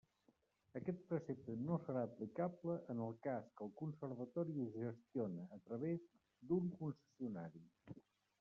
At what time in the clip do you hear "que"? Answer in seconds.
3.59-3.65